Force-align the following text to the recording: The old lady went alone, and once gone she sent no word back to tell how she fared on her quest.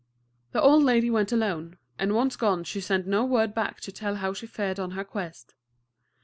The 0.51 0.59
old 0.63 0.81
lady 0.83 1.11
went 1.11 1.31
alone, 1.31 1.77
and 1.99 2.15
once 2.15 2.35
gone 2.35 2.63
she 2.63 2.81
sent 2.81 3.05
no 3.05 3.23
word 3.23 3.53
back 3.53 3.79
to 3.81 3.91
tell 3.91 4.15
how 4.15 4.33
she 4.33 4.47
fared 4.47 4.79
on 4.79 4.89
her 4.97 5.03
quest. 5.03 5.53